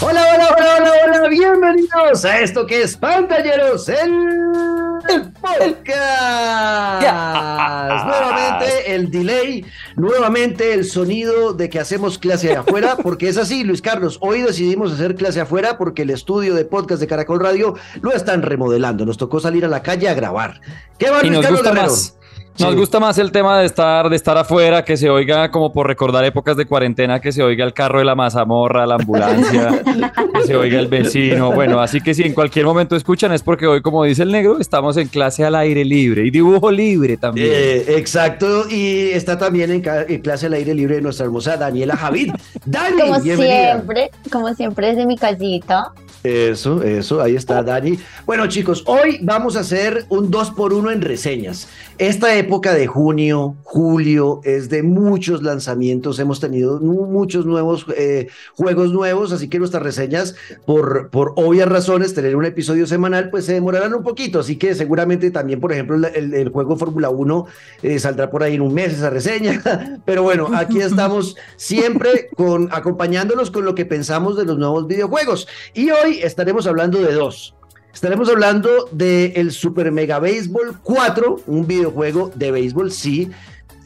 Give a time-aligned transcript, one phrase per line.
[0.00, 7.02] Hola, hola, hola, hola, hola, bienvenidos a esto que es Pantalleros, el, podcast.
[8.06, 9.66] Nuevamente el delay,
[9.96, 14.92] nuevamente el sonido de que hacemos clase afuera, porque es así, Luis Carlos, hoy decidimos
[14.92, 19.18] hacer clase afuera porque el estudio de podcast de Caracol Radio lo están remodelando, nos
[19.18, 20.62] tocó salir a la calle a grabar.
[20.98, 21.92] ¿Qué va, Luis Carlos Guerrero?
[22.58, 25.86] Nos gusta más el tema de estar, de estar afuera, que se oiga como por
[25.86, 29.82] recordar épocas de cuarentena, que se oiga el carro de la mazamorra, la ambulancia,
[30.34, 31.52] que se oiga el vecino.
[31.52, 34.58] Bueno, así que si en cualquier momento escuchan es porque hoy, como dice el negro,
[34.58, 37.48] estamos en clase al aire libre y dibujo libre también.
[37.50, 42.32] Eh, exacto, y está también en, clase al aire libre nuestra hermosa Daniela Javid.
[42.64, 45.92] Dani, como siempre, como siempre desde mi casita.
[46.26, 48.00] Eso, eso, ahí está Dani.
[48.26, 51.68] Bueno chicos, hoy vamos a hacer un 2 por 1 en reseñas.
[51.98, 56.18] Esta época de junio, julio, es de muchos lanzamientos.
[56.18, 60.34] Hemos tenido muchos nuevos eh, juegos nuevos, así que nuestras reseñas,
[60.66, 64.40] por, por obvias razones, tener un episodio semanal, pues se demorarán un poquito.
[64.40, 67.46] Así que seguramente también, por ejemplo, el, juego Fórmula 1
[67.82, 69.62] eh, saldrá por ahí en un mes esa reseña.
[70.04, 75.46] Pero bueno, aquí estamos siempre con, acompañándolos con lo que pensamos de los nuevos videojuegos.
[75.72, 77.54] Y hoy estaremos hablando de dos.
[77.92, 83.30] Estaremos hablando del el Super Mega Baseball 4, un videojuego de béisbol, sí,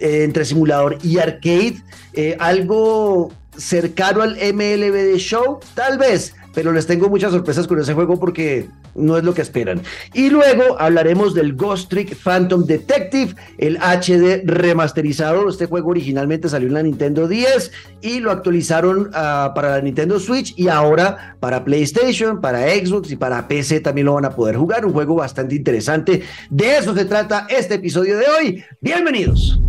[0.00, 1.77] eh, entre simulador y arcade.
[2.14, 7.81] Eh, algo cercano al MLB de Show, tal vez, pero les tengo muchas sorpresas con
[7.81, 9.83] ese juego porque no es lo que esperan.
[10.15, 15.48] Y luego hablaremos del Ghost Trick Phantom Detective, el HD remasterizado.
[15.48, 20.19] Este juego originalmente salió en la Nintendo 10 y lo actualizaron ah, para la Nintendo
[20.19, 24.56] Switch y ahora para PlayStation, para Xbox y para PC también lo van a poder
[24.56, 24.84] jugar.
[24.84, 26.23] Un juego bastante interesante.
[26.51, 28.65] De eso se trata este episodio de hoy.
[28.81, 29.61] Bienvenidos.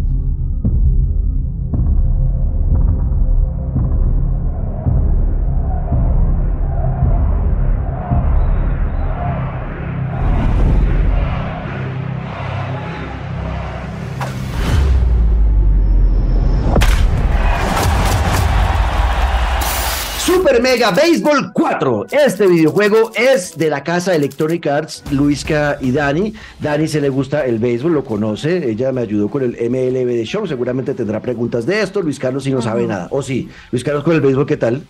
[20.62, 22.06] Super Mega Baseball 4.
[22.12, 26.34] Este videojuego es de la casa Electronic Arts, Luisca y Dani.
[26.60, 28.70] Dani se le gusta el béisbol, lo conoce.
[28.70, 30.46] Ella me ayudó con el MLB de Show.
[30.46, 32.02] Seguramente tendrá preguntas de esto.
[32.02, 33.08] Luis Carlos si no sabe nada.
[33.10, 33.50] O sí.
[33.72, 34.84] Luis Carlos con el béisbol, ¿qué tal?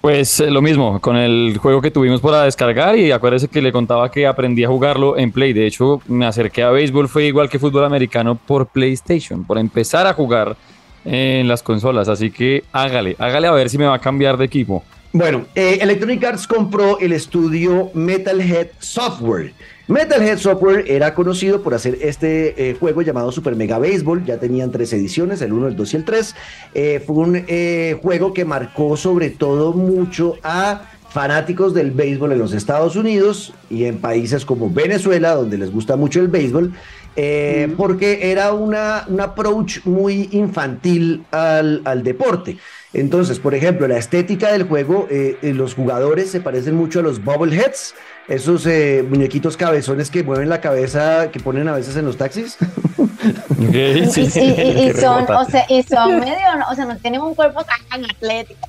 [0.00, 3.72] Pues eh, lo mismo, con el juego que tuvimos para descargar y acuérdese que le
[3.72, 5.52] contaba que aprendí a jugarlo en Play.
[5.52, 10.06] De hecho, me acerqué a béisbol, fue igual que fútbol americano por PlayStation, por empezar
[10.06, 10.56] a jugar
[11.06, 12.08] en las consolas.
[12.08, 14.82] Así que hágale, hágale a ver si me va a cambiar de equipo.
[15.12, 19.54] Bueno, eh, Electronic Arts compró el estudio Metalhead Software.
[19.88, 24.72] Metalhead Software era conocido por hacer este eh, juego llamado Super Mega Baseball, ya tenían
[24.72, 26.34] tres ediciones, el 1, el 2 y el 3.
[26.74, 32.52] Eh, fue un juego que marcó sobre todo mucho a fanáticos del béisbol en los
[32.52, 36.74] Estados Unidos y en países como Venezuela, donde les gusta mucho el béisbol,
[37.16, 42.58] eh, porque era una, un approach muy infantil al, al, deporte.
[42.92, 47.02] Entonces, por ejemplo, la estética del juego, eh, eh, los jugadores se parecen mucho a
[47.02, 47.94] los bobbleheads,
[48.28, 48.66] esos
[49.08, 52.58] muñequitos cabezones que mueven la cabeza, que ponen a veces en los taxis.
[53.58, 58.68] y, son, o sea, y son medio, o sea, no tienen un cuerpo tan atlético.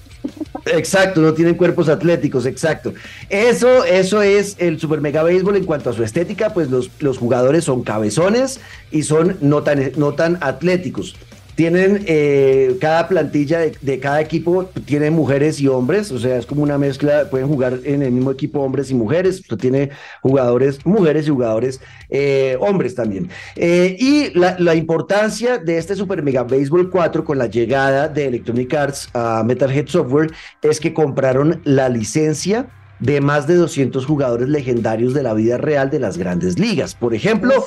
[0.65, 2.93] Exacto, no tienen cuerpos atléticos, exacto.
[3.29, 7.17] Eso, eso es el Super Mega Béisbol en cuanto a su estética, pues los, los
[7.17, 8.59] jugadores son cabezones
[8.91, 11.15] y son no tan, no tan atléticos.
[11.57, 16.61] Tienen eh, cada plantilla de, cada equipo, tiene mujeres y hombres, o sea, es como
[16.61, 19.89] una mezcla, pueden jugar en el mismo equipo hombres y mujeres, tiene
[20.21, 21.81] jugadores, mujeres y jugadores
[22.11, 23.31] eh, hombres también.
[23.55, 28.71] Eh, y la, importancia de este Super Mega Baseball 4 con la llegada de Electronic
[28.75, 30.29] Arts a Metalhead Software
[30.61, 32.67] es que compraron la licencia
[32.99, 36.93] de más de 200 jugadores legendarios de la vida real de las grandes ligas.
[36.93, 37.65] Por ejemplo,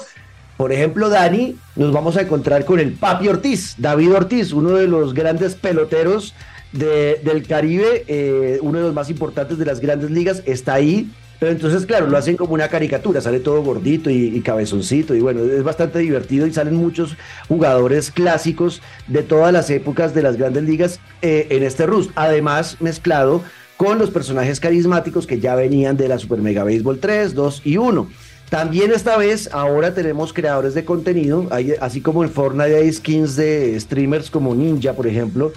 [0.60, 4.86] por ejemplo, Dani, nos vamos a encontrar con el Papi Ortiz, David Ortiz, uno de
[4.86, 6.34] los grandes peloteros
[6.70, 11.10] del Caribe, eh, uno de los más importantes de las grandes ligas, está ahí.
[11.38, 15.44] Pero entonces, claro, lo hacen como una caricatura, sale todo gordito y, cabezoncito, y bueno,
[15.44, 17.16] es bastante divertido y salen muchos
[17.48, 22.10] jugadores clásicos de todas las épocas de las grandes ligas eh, en este Rus.
[22.16, 23.42] Además, mezclado
[23.78, 27.78] con los personajes carismáticos que ya venían de la Super Mega Baseball 3, 2 y
[27.78, 28.10] 1.
[28.50, 31.48] También esta vez, ahora tenemos creadores de contenido,
[31.80, 35.52] así como en Fortnite hay skins de streamers como Ninja, por ejemplo.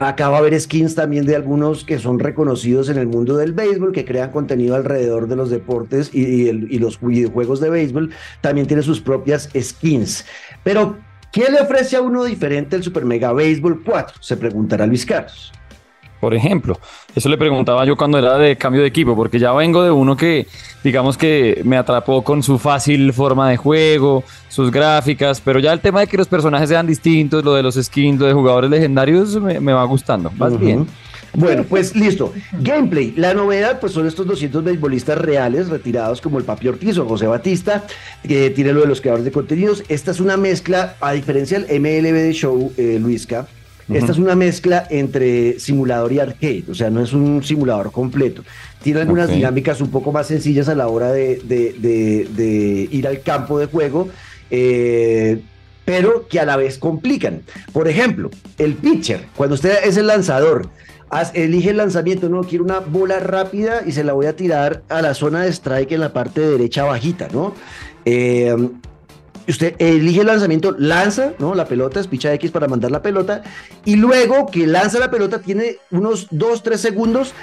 [0.00, 3.52] Acá va a haber skins también de algunos que son reconocidos en el mundo del
[3.52, 6.50] béisbol, que crean contenido alrededor de los deportes y,
[6.80, 8.10] los videojuegos de béisbol.
[8.40, 10.24] También tiene sus propias skins.
[10.64, 10.98] Pero
[11.30, 14.18] ¿Qué le ofrece a uno diferente el Super Mega Baseball 4?
[14.20, 15.50] Se preguntará Luis Carlos
[16.24, 16.80] por ejemplo.
[17.14, 20.16] Eso le preguntaba yo cuando era de cambio de equipo, porque ya vengo de uno
[20.16, 20.46] que,
[20.82, 25.80] digamos que me atrapó con su fácil forma de juego, sus gráficas, pero ya el
[25.80, 29.38] tema de que los personajes sean distintos, lo de los skins, lo de jugadores legendarios,
[29.38, 30.30] me, va gustando.
[30.38, 30.86] Más bien.
[31.34, 32.32] Bueno, pues listo.
[32.58, 33.12] Gameplay.
[33.18, 37.26] La novedad, pues son estos 200 beisbolistas reales retirados como el Papi Ortiz o José
[37.26, 37.84] Batista,
[38.26, 39.84] que tiene lo de los creadores de contenidos.
[39.88, 43.46] Esta es una mezcla, a diferencia del MLB de Show, eh, Luisca,
[43.92, 48.42] esta es una mezcla entre simulador y arcade, o sea, no es un simulador completo.
[48.82, 53.66] Tiene algunas dinámicas un poco más sencillas a la hora de, ir al campo de
[53.66, 54.08] juego,
[54.50, 55.40] eh,
[55.84, 57.42] pero que a la vez complican.
[57.72, 60.68] Por ejemplo, el pitcher, cuando usted es el lanzador,
[61.34, 65.02] elige el lanzamiento, no, quiero una bola rápida y se la voy a tirar a
[65.02, 67.54] la zona de strike en la parte derecha bajita, ¿no?
[68.04, 68.54] Eh,
[69.48, 71.54] usted elige el lanzamiento, lanza ¿no?
[71.54, 73.42] la pelota, es picha X para mandar la pelota,
[73.84, 77.34] y luego que lanza la pelota tiene unos 2, 3 segundos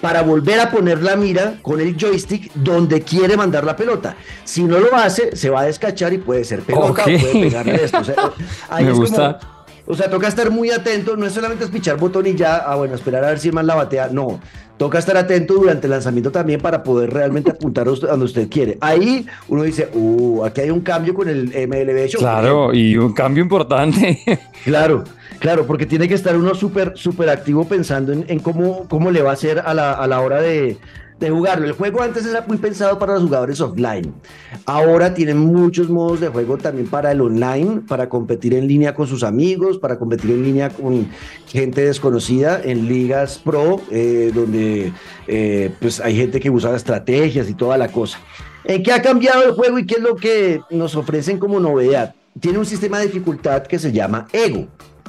[0.00, 4.16] para volver a poner la mira con el joystick donde quiere mandar la pelota.
[4.44, 7.84] Si no lo hace, se va a descachar y puede ser pelota o puede pegarle
[7.84, 7.98] esto.
[7.98, 8.16] O sea,
[8.80, 9.40] Me gusta.
[9.86, 12.76] o sea, toca estar muy atento, no es solamente es pichar botón y ya, ah,
[12.76, 14.38] bueno, esperar a ver si el man la batea, no
[14.76, 18.78] toca estar atento durante el lanzamiento también para poder realmente apuntar a donde usted quiere.
[18.80, 22.20] Ahí uno dice, uh, aquí hay un cambio con el MLB Show.
[22.20, 24.18] Claro, y un cambio importante.
[24.64, 25.04] Claro,
[25.38, 29.30] claro, porque tiene que estar uno súper, súper activo pensando en, cómo, cómo le va
[29.30, 30.76] a hacer a la, a la hora de,
[31.18, 31.66] de jugarlo.
[31.66, 34.12] El juego antes era muy pensado para los jugadores offline.
[34.66, 39.06] Ahora tienen muchos modos de juego también para el online, para competir en línea con
[39.06, 41.08] sus amigos, para competir en línea con
[41.46, 44.92] gente desconocida en ligas pro, eh, donde
[45.26, 48.18] eh, pues hay gente que usa estrategias y toda la cosa.
[48.64, 52.14] ¿En qué ha cambiado el juego y qué es lo que nos ofrecen como novedad?
[52.40, 54.66] Tiene un sistema de dificultad que se llama Ego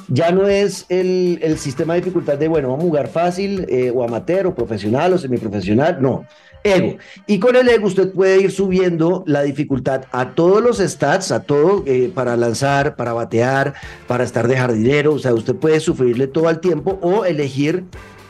[0.08, 4.02] ya no es el, sistema de dificultad de, bueno, vamos a jugar fácil eh, o
[4.02, 6.26] amateur o profesional o semiprofesional, no,
[6.64, 6.96] ego.
[7.26, 11.42] Y con el ego usted puede ir subiendo la dificultad a todos los stats, a
[11.42, 13.74] todo, eh, para lanzar, para batear,
[14.06, 17.84] para estar de jardinero, o sea, usted puede sufrirle todo al tiempo o elegir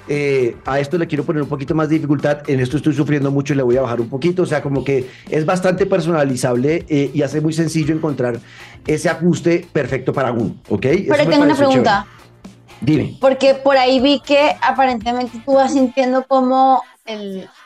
[0.09, 3.31] eh, a esto le quiero poner un poquito más de dificultad, en esto estoy sufriendo
[3.31, 6.85] mucho y le voy a bajar un poquito, o sea, como que es bastante personalizable
[6.89, 8.41] y hace muy sencillo encontrar
[8.87, 10.87] ese ajuste perfecto para uno, ¿ok?
[11.09, 12.07] Pero tengo una pregunta.
[12.81, 13.17] Dime.
[13.21, 16.83] Porque por ahí vi que aparentemente tú vas sintiendo como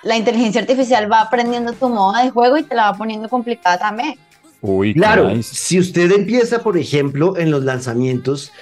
[0.03, 3.79] la inteligencia artificial va aprendiendo tu modo de juego y te la va poniendo complicada
[3.79, 4.17] también.
[4.61, 8.53] Uy, claro, si usted empieza, por ejemplo, en los lanzamientos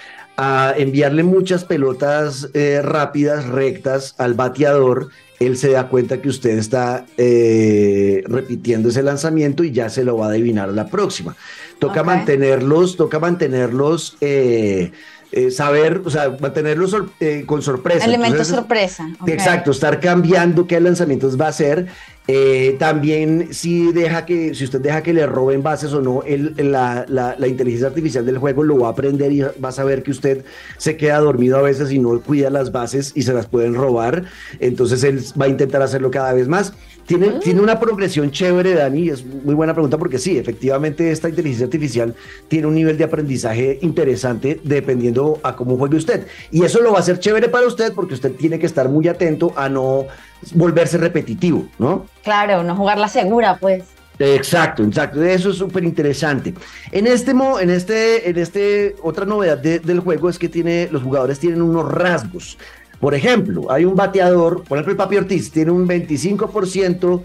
[0.43, 6.57] a enviarle muchas pelotas eh, rápidas, rectas al bateador, él se da cuenta que usted
[6.57, 11.37] está eh, repitiendo ese lanzamiento y ya se lo va a adivinar a la próxima.
[11.79, 14.93] Toca mantenerlos, toca mantenerlos, eh,
[15.33, 16.97] eh, saber, o sea, mantenerlos
[17.45, 18.07] con sorpresa.
[18.07, 19.11] Elemento sorpresa.
[19.27, 21.87] Exacto, estar cambiando qué lanzamientos va a hacer
[22.29, 26.55] eh, también si deja que, si usted deja que le roben bases o no, el,
[26.71, 30.13] la, la, inteligencia artificial del juego lo va a aprender y va a saber que
[30.13, 30.45] usted
[30.77, 34.25] se queda dormido a veces y no cuida las bases y se las pueden robar.
[34.61, 36.73] Entonces él va a intentar hacerlo cada vez más.
[37.07, 37.41] Tiene, mm.
[37.41, 42.15] tiene una progresión chévere, Dani, es muy buena pregunta porque sí, efectivamente esta inteligencia artificial
[42.47, 46.27] tiene un nivel de aprendizaje interesante dependiendo a cómo juegue usted.
[46.53, 49.09] Y eso lo va a hacer chévere para usted porque usted tiene que estar muy
[49.09, 50.07] atento a no
[50.55, 52.07] volverse repetitivo, ¿no?
[52.23, 53.85] Claro, no jugar la segura, pues.
[54.19, 55.23] Exacto, exacto.
[55.23, 56.55] Eso es súper interesante.
[56.93, 61.39] En este, en este, en este, otra novedad del juego es que tiene, los jugadores
[61.39, 62.59] tienen unos rasgos.
[63.01, 67.23] Por ejemplo, hay un bateador, por ejemplo, el Papi Ortiz tiene un 25%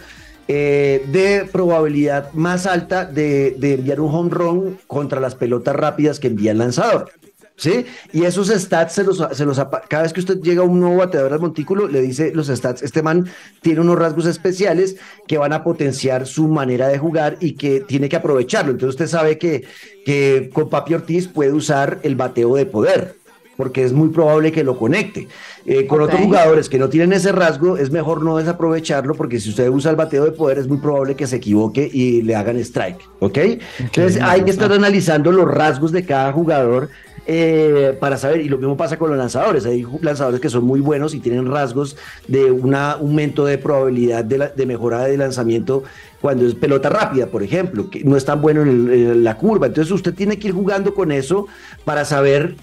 [0.48, 6.20] eh, de probabilidad más alta de, de enviar un home run contra las pelotas rápidas
[6.22, 7.12] que envía el lanzador.
[7.56, 7.86] ¿Sí?
[8.12, 10.98] Y esos stats se los, se los, cada vez que usted llega a un nuevo
[10.98, 13.28] bateador al montículo, le dice los stats, este man
[13.62, 14.98] tiene unos rasgos especiales
[15.28, 18.72] que van a potenciar su manera de jugar y que tiene que aprovecharlo.
[18.72, 19.66] Entonces usted sabe que,
[20.06, 23.16] que con Papi Ortiz puede usar el bateo de poder
[23.58, 25.28] porque es muy probable que lo conecte.
[25.66, 29.50] Eh, con otros jugadores que no tienen ese rasgo, es mejor no desaprovecharlo, porque si
[29.50, 32.58] usted usa el bateo de poder, es muy probable que se equivoque y le hagan
[32.58, 33.38] strike, ¿ok?
[33.80, 36.90] Entonces hay que estar analizando los rasgos de cada jugador
[37.28, 40.80] eh, para saber, y lo mismo pasa con los lanzadores, hay lanzadores que son muy
[40.80, 45.84] buenos y tienen rasgos de un aumento de probabilidad de, mejora de lanzamiento
[46.22, 49.68] cuando es pelota rápida, por ejemplo, que no es tan bueno en, la curva.
[49.68, 51.48] Entonces usted tiene que ir jugando con eso
[51.84, 52.56] para saber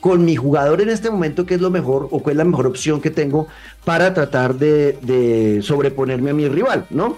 [0.00, 2.66] con mi jugador en este momento qué es lo mejor o cuál es la mejor
[2.66, 3.46] opción que tengo
[3.84, 7.16] para tratar de, de sobreponerme a mi rival, ¿no?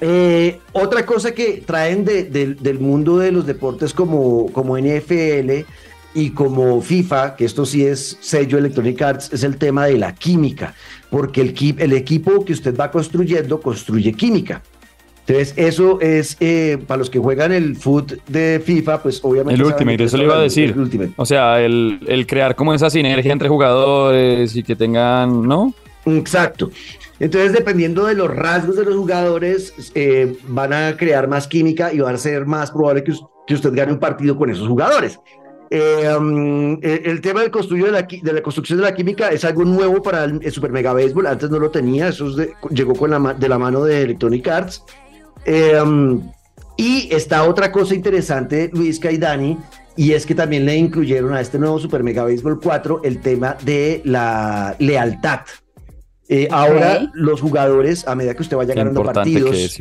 [0.00, 5.64] Eh, otra cosa que traen del mundo de los deportes como, como NFL
[6.14, 10.14] y como FIFA, que esto sí es sello Electronic Arts, es el tema de la
[10.14, 10.74] química,
[11.10, 14.62] porque el, el equipo que usted va construyendo construye química.
[15.26, 19.60] Entonces, eso es eh, para los que juegan el foot de FIFA, pues obviamente.
[19.60, 20.74] El Ultimate, eso le iba a decir.
[21.16, 25.72] O sea, el, el, crear como esa sinergia entre jugadores y que tengan, ¿no?
[26.04, 26.70] Exacto.
[27.18, 32.00] Entonces, dependiendo de los rasgos de los jugadores, eh, van a crear más química y
[32.00, 33.14] va a ser más probable que,
[33.46, 35.18] que usted gane un partido con esos jugadores.
[35.70, 39.64] Eh, um, el, tema del de, la, de la construcción de la química es algo
[39.64, 41.26] nuevo para el, Super Mega Baseball.
[41.26, 42.28] Antes no lo tenía, eso
[42.70, 44.84] llegó con la, de la mano de Electronic Arts.
[45.44, 46.20] Em,
[46.76, 49.56] y está otra cosa interesante, Luis Caidani,
[49.96, 53.56] y es que también le incluyeron a este nuevo Super Mega Baseball 4 el tema
[53.62, 55.40] de la lealtad.
[56.28, 59.78] Eh, ahora los jugadores, a medida que usted vaya ganando partidos,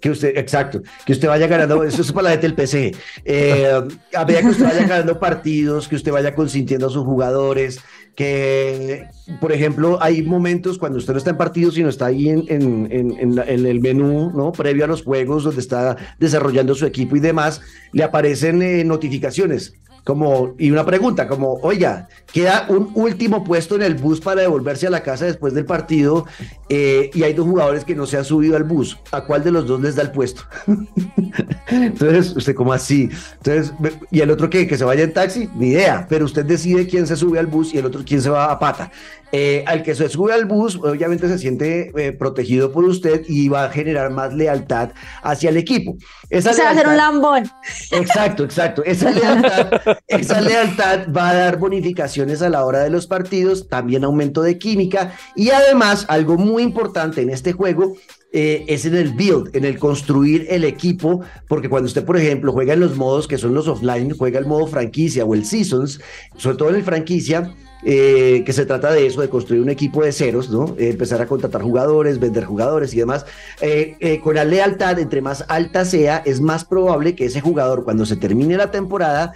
[0.00, 3.80] que, usted, exacto, que usted vaya ganando, eso es para la gente del PC, eh,
[4.14, 7.80] a medida que usted vaya ganando partidos, que usted vaya consintiendo a sus jugadores,
[8.14, 9.06] que,
[9.40, 13.38] por ejemplo, hay momentos cuando usted no está en partido, sino está ahí en, en,
[13.38, 14.52] el menú, ¿no?
[14.52, 17.60] Previo a los juegos, donde está desarrollando su equipo y demás,
[17.92, 23.82] le aparecen eh, notificaciones como, y una pregunta, como, oiga, queda un último puesto en
[23.82, 26.26] el bus para devolverse a la casa después del partido
[26.68, 28.98] eh, y hay dos jugadores que no se han subido al bus.
[29.12, 30.42] ¿A cuál de los dos les da el puesto?
[31.68, 33.10] Entonces, usted como así.
[33.38, 33.72] Entonces,
[34.10, 37.06] y el otro que, que se vaya en taxi, ni idea, pero usted decide quién
[37.06, 38.90] se sube al bus y el otro quién se va a pata.
[39.32, 43.48] Eh, al que se sube al bus, obviamente se siente eh, protegido por usted y
[43.48, 44.90] va a generar más lealtad
[45.22, 45.96] hacia el equipo.
[46.30, 47.50] Esa se va a hacer un lambón.
[47.92, 48.82] Exacto, exacto.
[48.84, 49.70] Esa lealtad,
[50.08, 54.58] esa lealtad va a dar bonificaciones a la hora de los partidos, también aumento de
[54.58, 57.96] química y además algo muy importante en este juego
[58.32, 62.52] eh, es en el build, en el construir el equipo, porque cuando usted, por ejemplo,
[62.52, 66.00] juega en los modos que son los offline, juega el modo franquicia o el seasons,
[66.36, 70.02] sobre todo en el franquicia, eh, que se trata de eso, de construir un equipo
[70.02, 70.74] de ceros, ¿no?
[70.78, 73.24] Eh, empezar a contratar jugadores, vender jugadores y demás.
[73.60, 78.04] Eh, con la lealtad, entre más alta sea, es más probable que ese jugador, cuando
[78.06, 79.32] se termine la temporada,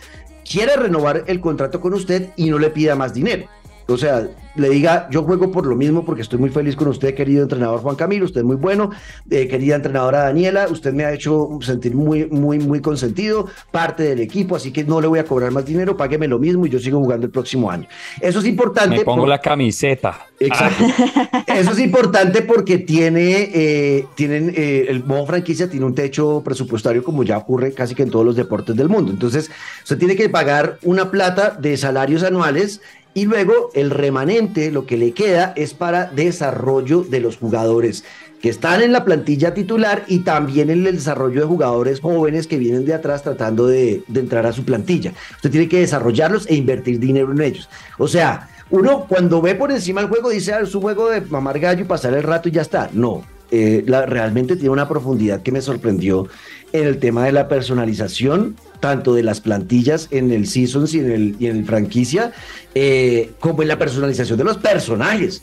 [0.48, 3.48] quiera renovar el contrato con usted y no le pida más dinero.
[3.86, 7.14] O sea, le diga, yo juego por lo mismo porque estoy muy feliz con usted,
[7.14, 8.90] querido entrenador Juan Camilo, usted es muy bueno,
[9.30, 14.20] eh, querida entrenadora Daniela, usted me ha hecho sentir muy, muy, muy consentido, parte del
[14.20, 16.78] equipo, así que no le voy a cobrar más dinero, págueme lo mismo y yo
[16.78, 17.86] sigo jugando el próximo año.
[18.20, 18.96] Eso es importante.
[18.96, 20.18] Me pongo la camiseta.
[20.38, 20.84] Exacto.
[21.46, 27.04] Eso es importante porque tiene, eh, tienen, eh, el modo franquicia tiene un techo presupuestario
[27.04, 29.12] como ya ocurre casi que en todos los deportes del mundo.
[29.12, 29.50] Entonces,
[29.82, 32.80] usted tiene que pagar una plata de salarios anuales
[33.14, 38.04] y luego el remanente, lo que le queda, es para desarrollo de los jugadores
[38.42, 42.58] que están en la plantilla titular y también en el desarrollo de jugadores jóvenes que
[42.58, 45.14] vienen de atrás tratando de, entrar a su plantilla.
[45.36, 47.70] Usted tiene que desarrollarlos e invertir dinero en ellos.
[47.96, 51.22] O sea, uno cuando ve por encima el juego dice, ah, es un juego de
[51.22, 52.90] mamar gallo y pasar el rato y ya está.
[52.92, 56.28] No, eh, realmente tiene una profundidad que me sorprendió
[56.72, 61.10] en el tema de la personalización, tanto de las plantillas en el Seasons y en
[61.10, 62.32] el, y en el franquicia,
[62.74, 65.42] eh, como en la personalización de los personajes.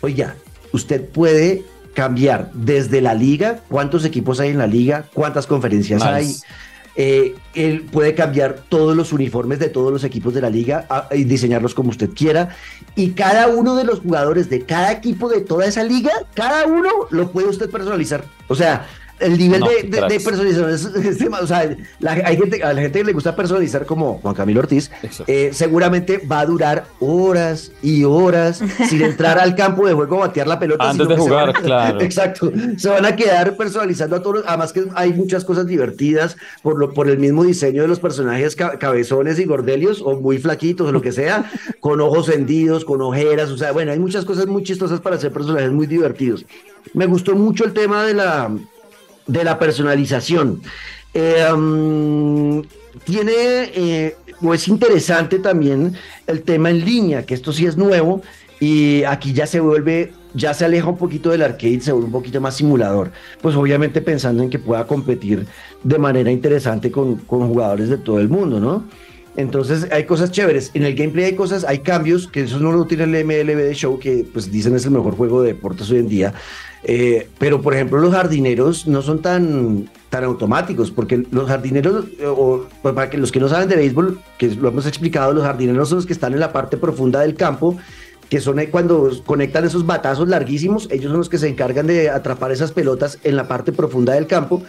[0.00, 0.34] Oiga,
[0.72, 6.34] usted puede cambiar desde la liga, cuántos equipos hay en la liga, cuántas conferencias hay.
[6.96, 11.24] Eh, él puede cambiar todos los uniformes de todos los equipos de la liga y
[11.24, 12.56] diseñarlos como usted quiera.
[12.96, 16.88] Y cada uno de los jugadores de cada equipo de toda esa liga, cada uno
[17.10, 18.24] lo puede usted personalizar.
[18.48, 18.86] O sea,
[19.20, 21.76] el nivel de, de, personalización es, o sea,
[22.24, 24.90] hay gente, a la gente que le gusta personalizar como Juan Camilo Ortiz,
[25.26, 30.28] eh, seguramente va a durar horas y horas sin entrar al campo de juego a
[30.28, 30.90] batear la pelota.
[30.90, 32.00] Antes de jugar, claro.
[32.10, 32.50] Exacto.
[32.76, 34.44] Se van a quedar personalizando a todos.
[34.46, 38.56] Además que hay muchas cosas divertidas por, lo, por el mismo diseño de los personajes
[38.56, 41.50] cabezones y gordelios o muy flaquitos o lo que sea,
[41.80, 43.50] con ojos hendidos, con ojeras.
[43.50, 46.46] O sea, bueno, hay muchas cosas muy chistosas para hacer personajes muy divertidos.
[46.94, 48.50] Me gustó mucho el tema de la
[49.30, 50.60] de la personalización.
[51.14, 52.62] Eh,
[53.04, 53.32] tiene,
[53.74, 55.94] eh, o es interesante también
[56.26, 58.22] el tema en línea, que esto sí es nuevo
[58.58, 62.12] y aquí ya se vuelve, ya se aleja un poquito del arcade, se vuelve un
[62.12, 63.10] poquito más simulador,
[63.40, 65.46] pues obviamente pensando en que pueda competir
[65.82, 68.84] de manera interesante con, con jugadores de todo el mundo, ¿no?
[69.36, 70.70] Entonces hay cosas chéveres.
[70.74, 73.98] En el gameplay hay cosas, hay cambios, que eso no lo tiene el MLB Show,
[73.98, 76.34] que pues dicen es el mejor juego de deportes hoy en día.
[76.82, 82.26] Eh, pero, por ejemplo, los jardineros no son tan, tan automáticos, porque los jardineros, eh,
[82.26, 85.44] o pues, para que los que no saben de béisbol, que lo hemos explicado, los
[85.44, 87.76] jardineros son los que están en la parte profunda del campo
[88.30, 92.52] que son cuando conectan esos batazos larguísimos, ellos son los que se encargan de atrapar
[92.52, 94.62] esas pelotas en la parte profunda del campo.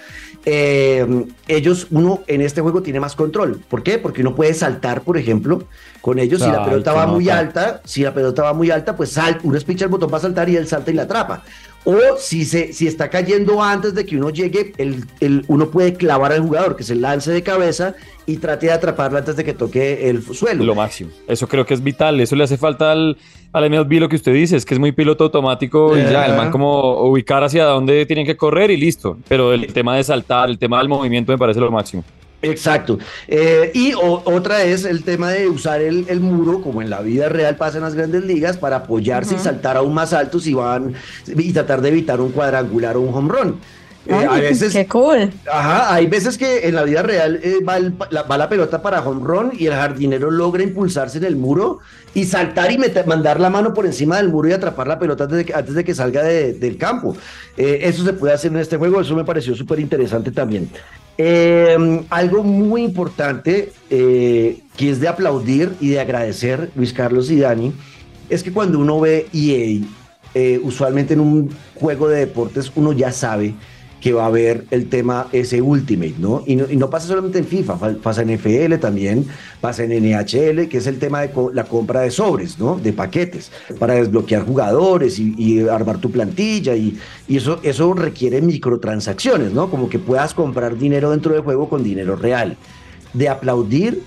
[0.46, 3.62] Eh, ellos, uno en este juego tiene más control.
[3.70, 4.00] ¿Por qué?
[4.00, 5.66] Porque uno puede saltar, por ejemplo,
[6.02, 6.42] con ellos.
[6.42, 9.56] Si la pelota va muy alta, si la pelota va muy alta, pues sal, uno
[9.56, 11.44] espicha el botón para saltar y él salta y la atrapa.
[11.84, 15.94] O si, se, si está cayendo antes de que uno llegue, el, el, uno puede
[15.94, 17.94] clavar al jugador, que se lance de cabeza
[18.26, 20.64] y trate de atraparla antes de que toque el suelo.
[20.64, 21.12] Lo máximo.
[21.28, 22.20] Eso creo que es vital.
[22.20, 23.18] Eso le hace falta al,
[23.54, 26.36] al MLB lo que usted dice, es que es muy piloto automático y ya, el
[26.36, 29.18] man como ubicar hacia dónde tienen que correr y listo.
[29.28, 32.04] Pero el tema de saltar, el tema del movimiento me parece lo máximo.
[32.42, 32.98] Exacto.
[33.28, 37.30] Eh, y otra es el tema de usar el, el, muro, como en la vida
[37.30, 40.94] real pasa en las grandes ligas, para apoyarse y saltar aún más alto si van
[41.28, 43.60] y tratar de evitar un cuadrangular o un home run.
[44.08, 45.32] Eh, a veces, qué cool.
[45.52, 47.80] Ajá, hay veces que en la vida real eh, va,
[48.10, 51.80] la, va, la, pelota para home run y el jardinero logra impulsarse en el muro
[52.14, 55.38] y saltar y mandar la mano por encima del muro y atrapar la pelota antes
[55.38, 57.16] de que, antes de que salga de, del campo.
[57.56, 60.70] eso se puede hacer en este juego, eso me pareció súper interesante también.
[61.24, 67.40] Eh, algo muy importante eh, que es de aplaudir y de agradecer, Luis Carlos y
[67.40, 67.74] Dani,
[68.28, 69.86] es que cuando uno ve EA,
[70.34, 73.54] eh, usualmente en un juego de deportes, uno ya sabe
[74.02, 76.44] que va a haber el tema ese Ultimate, ¿no?
[76.48, 79.28] Y, no, pasa solamente en FIFA, pasa en FL también,
[79.62, 82.78] pasa en NHL, que es el tema de la compra de sobres, ¿no?
[82.78, 89.54] De paquetes, para desbloquear jugadores y, armar tu plantilla, y, y, eso, eso requiere microtransacciones,
[89.54, 89.70] ¿no?
[89.70, 92.58] Como que puedas comprar dinero dentro del juego con dinero real.
[93.14, 94.02] De aplaudir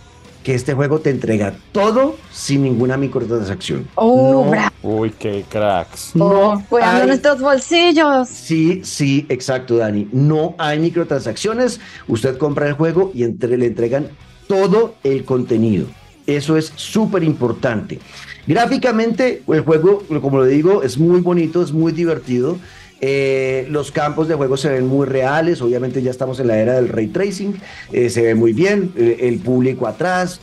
[0.44, 3.88] que este juego te entrega todo sin ninguna microtransacción.
[3.94, 6.12] Oh, Uy, qué cracks.
[6.18, 8.28] Oh, cuidando nuestros bolsillos.
[8.28, 10.06] Sí, sí, exacto, Dani.
[10.12, 11.80] No hay microtransacciones.
[12.06, 14.10] Usted compra el juego y entre, le entregan
[14.46, 15.86] todo el contenido.
[16.26, 17.98] Eso es súper importante.
[18.46, 22.58] Gráficamente, el juego, como lo digo, es muy bonito, es muy divertido.
[23.06, 26.76] Eh, los campos de juego se ven muy reales, obviamente ya estamos en la era
[26.76, 27.52] del ray tracing,
[27.92, 30.40] eh, se ve muy bien, eh, el público atrás,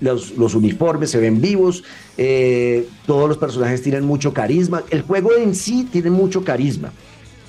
[0.00, 1.82] los, uniformes se ven vivos,
[3.06, 6.92] todos los personajes tienen mucho carisma, el juego en sí tiene mucho carisma.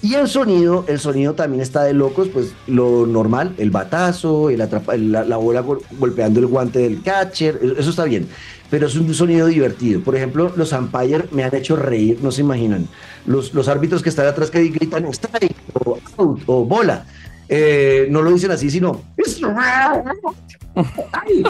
[0.05, 4.59] Y el sonido, el sonido también está de locos, pues lo normal, el batazo, el
[4.59, 5.61] la, bola
[5.97, 8.27] golpeando el guante del catcher, eso está bien
[8.69, 10.01] pero es un sonido divertido.
[10.01, 12.87] Por ejemplo, los umpires me han hecho reír, no se imaginan.
[13.25, 17.05] Los, los árbitros que están atrás que gritan strike o out o bola.
[17.49, 19.01] Eh, no lo dicen así, sino.
[20.75, 21.43] Ay.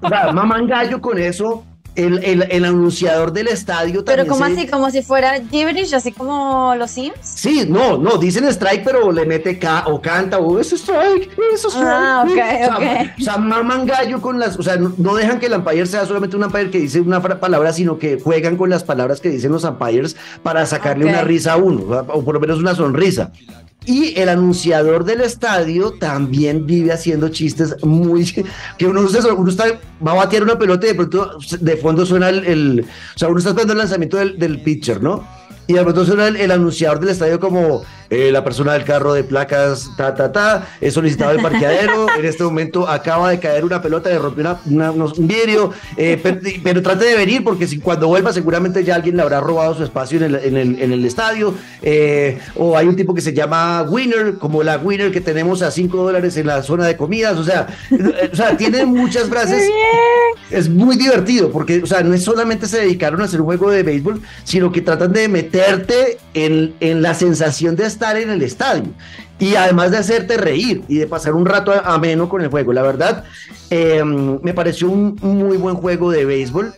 [0.00, 0.32] O sea,
[0.66, 1.64] gallo con eso
[1.96, 4.26] el, el, el, anunciador del estadio también.
[4.26, 7.14] Pero como así, como si fuera gibberish, así como los Sims.
[7.22, 11.64] Sí, no, no, dicen strike, pero le mete K o canta, o es strike, es
[11.64, 11.86] strike.
[11.86, 13.10] Ah, ok, o sea, ok.
[13.18, 16.36] O sea, maman gallo con las, o sea, no, dejan que el umpire sea solamente
[16.36, 19.64] un umpire que dice una palabra, sino que juegan con las palabras que dicen los
[19.64, 23.30] umpires para sacarle una risa a uno, o por lo menos una sonrisa.
[23.86, 28.24] Y el anunciador del estadio también vive haciendo chistes muy.
[28.78, 29.02] que uno,
[29.36, 29.64] uno está,
[30.06, 32.86] va a batear una pelota y de pronto de fondo suena el.
[33.14, 35.26] o sea, uno está esperando el lanzamiento del, del pitcher, ¿no?
[35.66, 37.82] Y de pronto suena el, anunciador del estadio como
[38.14, 42.24] eh, la persona del carro de placas, ta, ta, ta, he solicitado el parqueadero, en
[42.24, 46.20] este momento acaba de caer una pelota, le rompió una, un vidrio, eh,
[46.62, 49.84] pero, trate de venir porque si, cuando vuelva seguramente ya alguien le habrá robado su
[49.84, 53.32] espacio en el, en el, en el estadio, eh, o hay un tipo que se
[53.32, 57.38] llama Winner, como la Winner que tenemos a 5 dólares en la zona de comidas,
[57.38, 57.68] o sea,
[58.32, 59.68] o sea tiene muchas frases,
[60.50, 63.70] es muy divertido porque, o sea, no es solamente se dedicaron a hacer un juego
[63.70, 68.30] de béisbol, sino que tratan de meter meterte en, en, la sensación de estar en
[68.30, 68.92] el estadio
[69.38, 72.72] y además de hacerte reír y de pasar un rato ameno con el juego.
[72.72, 73.24] La verdad,
[73.70, 76.74] em, me pareció un muy buen juego de béisbol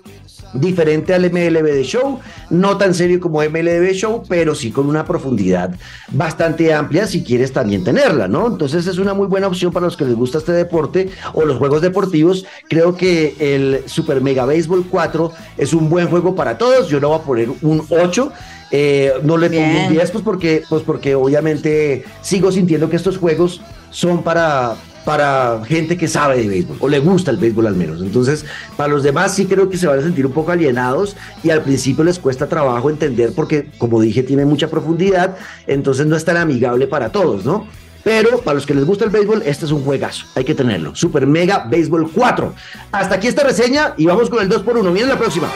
[0.61, 5.05] diferente al MLB de Show, no tan serio como MLB Show, pero sí con una
[5.05, 5.75] profundidad
[6.11, 8.47] bastante amplia si quieres también tenerla, ¿no?
[8.47, 11.59] Entonces es una muy buena opción para los que les gusta este deporte o los
[11.59, 12.45] juegos deportivos.
[12.69, 16.89] Creo que el Super Mega Baseball 4 es un buen juego para todos.
[16.89, 18.33] Yo le voy a poner un 8.
[18.71, 23.17] Eh, no le pongo un 10 pues porque, pues porque obviamente sigo sintiendo que estos
[23.19, 24.75] juegos son para,
[25.05, 28.03] para gente que sabe de béisbol o le gusta el béisbol al menos.
[28.03, 28.45] Entonces,
[28.77, 31.63] para los demás sí creo que se van a sentir un poco alienados y al
[31.63, 36.37] principio les cuesta trabajo entender porque, como dije, tiene mucha profundidad, entonces no es tan
[36.37, 37.69] amigable para todos, ¿no?
[38.03, 40.27] Pero para los que les gusta el béisbol, este es un juegazo.
[40.37, 40.95] Hay que tenerlo.
[40.95, 42.55] Super Mega Béisbol 4.
[42.93, 45.51] Hasta aquí esta reseña y vamos con el 2 por 1 Miren la próxima.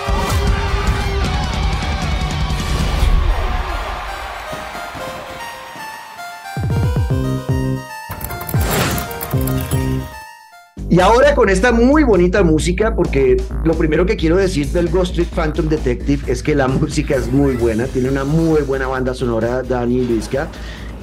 [10.90, 15.12] Y ahora con esta muy bonita música, porque lo primero que quiero decir del Ghost
[15.12, 19.14] Street Phantom Detective es que la música es muy buena, tiene una muy buena banda
[19.14, 20.48] sonora, Dani Luisca,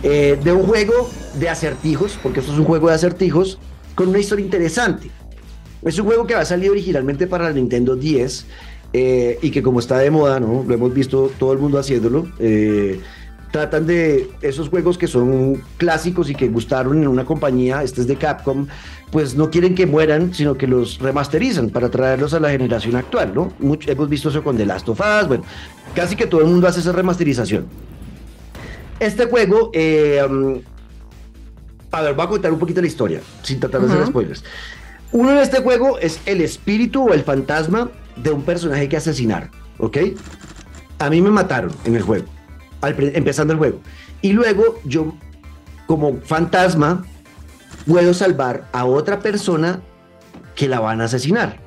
[0.04, 3.60] eh, de un juego de acertijos, porque esto es un juego de acertijos,
[3.96, 5.10] con una historia interesante.
[5.82, 8.46] Es un juego que va a salir originalmente para la Nintendo 10
[8.92, 10.66] eh, y que como está de moda, ¿no?
[10.68, 12.28] Lo hemos visto todo el mundo haciéndolo.
[12.40, 13.00] Eh,
[13.52, 18.08] tratan de esos juegos que son clásicos y que gustaron en una compañía, este es
[18.08, 18.68] de Capcom,
[19.12, 23.34] pues no quieren que mueran, sino que los remasterizan para traerlos a la generación actual,
[23.34, 23.54] ¿no?
[23.60, 25.44] hemos visto eso con The Last of Us, bueno,
[25.96, 27.68] casi que todo el mundo hace esa remasterización.
[29.00, 30.60] Este juego, eh, um,
[31.92, 34.44] a ver, voy a contar un poquito la historia, sin tratar de hacer spoilers.
[35.12, 39.52] Uno en este juego es el espíritu o el fantasma de un personaje que asesinar,
[39.78, 39.98] ¿ok?
[41.00, 42.37] A mí me mataron en el juego
[42.82, 43.80] empezando el juego.
[44.22, 45.14] Y luego yo,
[45.86, 47.06] como fantasma,
[47.86, 49.82] puedo salvar a otra persona
[50.56, 51.58] que la van a asesinar.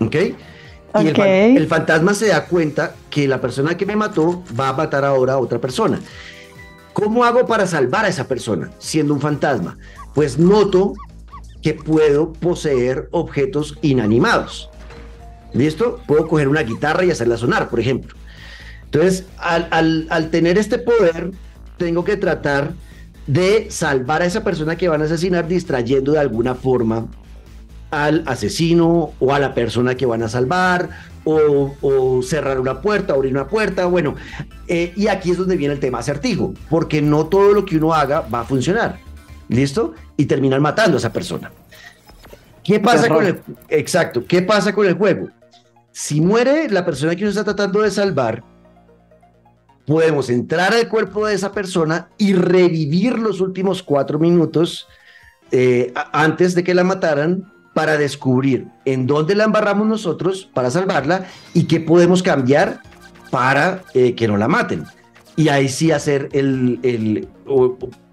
[0.00, 0.16] ¿Ok?
[1.00, 5.04] Y el, fantasma se da cuenta que la persona que me mató va a matar
[5.04, 6.00] ahora a otra persona.
[6.92, 9.78] ¿Cómo hago para salvar a esa persona siendo un fantasma?
[10.14, 10.92] Pues noto
[11.62, 14.68] que puedo poseer objetos inanimados.
[15.54, 16.00] ¿Listo?
[16.06, 18.14] Puedo coger una guitarra y hacerla sonar, por ejemplo.
[18.92, 21.30] Entonces, al, tener este poder,
[21.78, 22.74] tengo que tratar
[23.26, 27.06] de salvar a esa persona que van a asesinar distrayendo de alguna forma
[27.90, 30.90] al asesino o a la persona que van a salvar
[31.24, 34.14] o, cerrar una puerta, abrir una puerta, bueno,
[34.68, 37.94] eh, y aquí es donde viene el tema acertijo, porque no todo lo que uno
[37.94, 38.98] haga va a funcionar,
[39.48, 39.94] ¿listo?
[40.18, 41.50] Y terminan matando a esa persona.
[42.62, 44.22] ¿Qué pasa con el exacto?
[44.26, 45.30] ¿Qué pasa con el juego?
[45.92, 48.51] Si muere la persona que uno está tratando de salvar,
[49.86, 54.86] podemos entrar al cuerpo de esa persona y revivir los últimos cuatro minutos
[55.50, 61.26] eh, antes de que la mataran para descubrir en dónde la embarramos nosotros para salvarla
[61.54, 62.80] y qué podemos cambiar
[63.30, 64.84] para eh, que no la maten.
[65.36, 67.28] Y ahí sí hacer el, el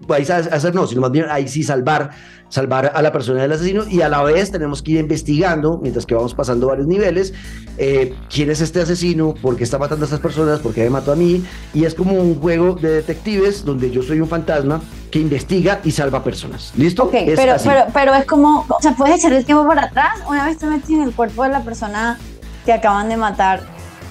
[0.08, 2.10] ahí hacer no, sino más bien ahí sí salvar
[2.50, 6.04] salvar a la persona del asesino y a la vez tenemos que ir investigando, mientras
[6.04, 7.32] que vamos pasando varios niveles,
[7.78, 10.90] eh, quién es este asesino, por qué está matando a estas personas, por qué me
[10.90, 14.82] mató a mí, y es como un juego de detectives donde yo soy un fantasma
[15.10, 16.72] que investiga y salva personas.
[16.76, 17.04] ¿Listo?
[17.04, 20.44] Ok, pero, pero, pero es como, o sea, puedes echar el tiempo para atrás, una
[20.44, 22.18] vez te metes en el cuerpo de la persona
[22.64, 23.62] que acaban de matar,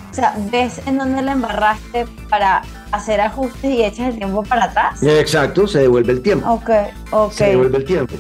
[0.10, 4.66] o sea, ves en dónde la embarraste para hacer ajustes y echas el tiempo para
[4.66, 5.04] atrás.
[5.04, 6.50] Exacto, se devuelve el tiempo.
[6.50, 6.70] Ok,
[7.12, 7.32] ok.
[7.32, 8.16] Se devuelve el tiempo.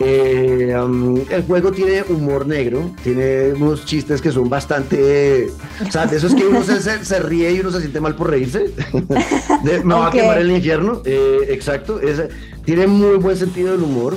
[0.00, 5.48] Eh, um, el juego tiene humor negro, tiene unos chistes que son bastante.
[5.86, 8.72] O sea, de esos que uno se, ríe y uno se siente mal por reírse.
[9.84, 11.02] me va a quemar el infierno.
[11.04, 12.00] Eh, exacto.
[12.64, 14.14] tiene muy buen sentido del humor.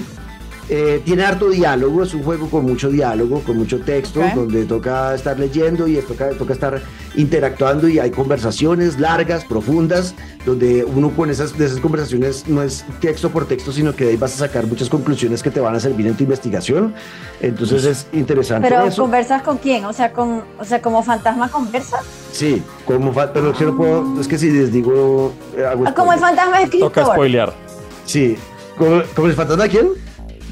[0.70, 5.16] Eh, tiene harto diálogo, es un juego con mucho diálogo, con mucho texto, donde toca
[5.16, 6.82] estar leyendo y toca, toca estar
[7.16, 10.14] interactuando y hay conversaciones largas, profundas,
[10.46, 14.12] donde uno con esas, de esas conversaciones no es texto por texto, sino que de
[14.12, 16.94] ahí vas a sacar muchas conclusiones que te van a servir en tu investigación.
[17.40, 18.68] Entonces es interesante.
[18.68, 22.00] Pero conversas con quién, o sea, con, o sea, como fantasma conversa.
[22.34, 25.34] Sí, como pero si no puedo, es que si les digo.
[25.56, 26.92] Eh, ah, como el fantasma escritor.
[26.92, 27.54] Toca spoilear.
[28.06, 28.38] Sí,
[28.78, 30.07] como, como el fantasma quién?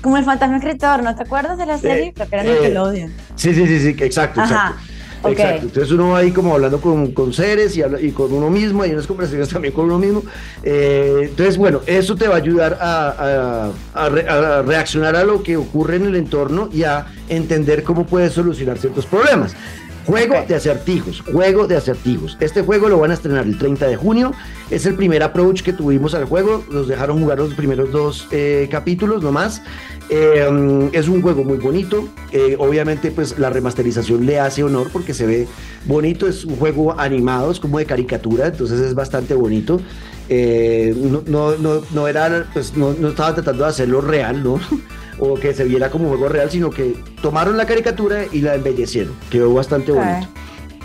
[0.06, 2.14] Como el fantasma escritor, ¿no te acuerdas de la serie?
[2.14, 3.12] Creo que era Nickelodeon.
[3.36, 4.80] Sí, sí, sí, sí, exacto, exacto.
[5.28, 5.64] Exacto.
[5.64, 8.92] Entonces uno va ahí como hablando con, con seres y, y, con uno mismo, y
[8.92, 10.22] unas conversaciones también con uno mismo.
[10.62, 15.58] Eh, entonces, bueno, eso te va a ayudar a, a, a, reaccionar a lo que
[15.58, 19.56] ocurre en el entorno y a entender cómo puedes solucionar ciertos problemas.
[20.06, 22.38] Juego de acertijos, juego de acertijos.
[22.40, 24.34] Este juego lo van a estrenar el 30 de junio.
[24.70, 26.64] Es el primer approach que tuvimos al juego.
[26.70, 29.64] Nos dejaron jugar los primeros dos eh, capítulos nomás.
[30.10, 32.08] Eh, es un juego muy bonito.
[32.32, 35.48] Eh, obviamente, pues la remasterización le hace honor porque se ve
[35.86, 36.28] bonito.
[36.28, 39.82] Es un juego animado, es como de caricatura, entonces es bastante bonito.
[40.30, 44.60] no, no, no, no, era, pues no, no estaba tratando de hacerlo real, ¿no?
[45.20, 49.14] o que se viera como juego real, sino que tomaron la caricatura y la embellecieron.
[49.30, 50.28] Quedó bastante bonito.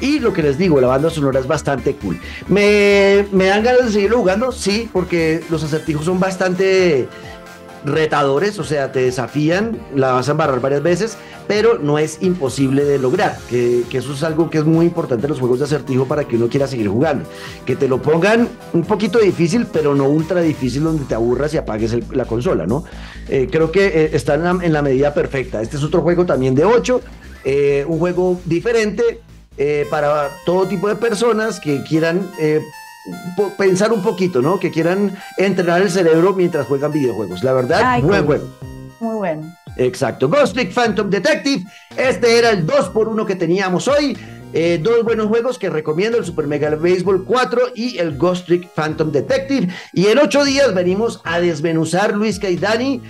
[0.00, 2.18] Y lo que les digo, la banda sonora es bastante cool.
[2.48, 4.50] ¿Me, ¿Me dan ganas de seguirlo jugando?
[4.50, 7.06] Sí, porque los acertijos son bastante
[7.84, 11.16] retadores, o sea, te desafían, la vas a embarrar varias veces,
[11.48, 15.30] pero no es imposible de lograr, que, eso es algo que es muy importante en
[15.30, 17.28] los juegos de acertijo para que uno quiera seguir jugando,
[17.64, 21.56] que te lo pongan un poquito difícil, pero no ultra difícil donde te aburras y
[21.56, 22.84] apagues la consola, ¿no?
[23.28, 25.60] Eh, creo que eh, está en la, medida perfecta.
[25.62, 27.00] Este es otro juego también de 8,
[27.44, 29.20] eh, un juego diferente,
[29.90, 32.30] para todo tipo de personas que quieran
[33.56, 34.58] pensar un poquito, ¿no?
[34.58, 37.42] Que quieran entrenar el cerebro mientras juegan videojuegos.
[37.42, 38.46] La verdad, buen juego.
[39.00, 39.56] Muy bueno.
[39.76, 40.28] Exacto.
[40.28, 41.64] Ghost Trick Phantom Detective.
[41.96, 44.16] Este era el 2 por 1 que teníamos hoy.
[44.52, 48.68] Eh, dos buenos juegos que recomiendo, el Super Mega Baseball 4 y el Ghost Trick
[48.74, 49.68] Phantom Detective.
[49.92, 53.00] Y en ocho días venimos a desmenuzar, Luis Caidani,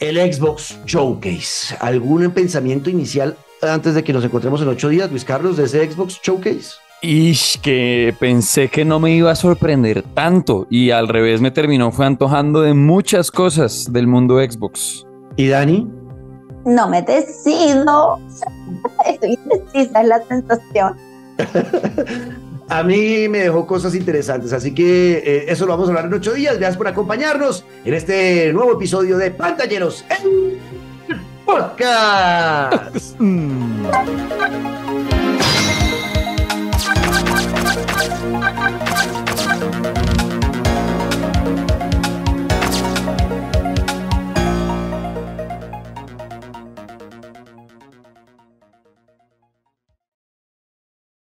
[0.00, 1.76] el Xbox Showcase.
[1.80, 5.88] ¿Algún pensamiento inicial antes de que nos encontremos en ocho días, Luis Carlos, de ese
[5.88, 6.85] Xbox Showcase?
[7.08, 11.92] Y que pensé que no me iba a sorprender tanto y al revés me terminó
[11.92, 15.06] fue antojando de muchas cosas del mundo Xbox.
[15.36, 15.88] ¿Y Dani?
[16.64, 18.18] No me decido.
[19.06, 20.96] Estoy indecisa, es la sensación.
[22.68, 26.14] a mí me dejó cosas interesantes, así que eh, eso lo vamos a hablar en
[26.14, 26.58] ocho días.
[26.58, 30.58] Gracias por acompañarnos en este nuevo episodio de Pantalleros en
[31.44, 33.14] Podcast.